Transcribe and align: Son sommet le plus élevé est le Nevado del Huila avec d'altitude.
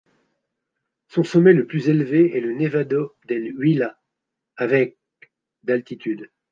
Son 1.09 1.23
sommet 1.23 1.53
le 1.53 1.67
plus 1.67 1.87
élevé 1.89 2.35
est 2.35 2.39
le 2.41 2.53
Nevado 2.53 3.15
del 3.27 3.53
Huila 3.55 3.99
avec 4.57 4.97
d'altitude. 5.61 6.31